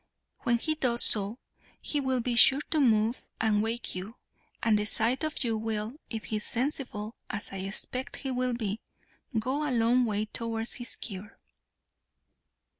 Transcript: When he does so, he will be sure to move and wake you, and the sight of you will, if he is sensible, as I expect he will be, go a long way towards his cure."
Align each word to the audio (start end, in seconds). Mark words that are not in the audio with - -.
When 0.39 0.57
he 0.57 0.73
does 0.73 1.03
so, 1.03 1.37
he 1.79 1.99
will 2.01 2.21
be 2.21 2.35
sure 2.35 2.61
to 2.71 2.79
move 2.79 3.23
and 3.39 3.61
wake 3.61 3.93
you, 3.93 4.15
and 4.63 4.79
the 4.79 4.85
sight 4.87 5.23
of 5.23 5.43
you 5.43 5.55
will, 5.55 5.93
if 6.09 6.23
he 6.23 6.37
is 6.37 6.43
sensible, 6.43 7.13
as 7.29 7.51
I 7.51 7.57
expect 7.57 8.15
he 8.15 8.31
will 8.31 8.53
be, 8.55 8.79
go 9.37 9.63
a 9.63 9.69
long 9.69 10.05
way 10.05 10.25
towards 10.25 10.73
his 10.73 10.95
cure." 10.95 11.37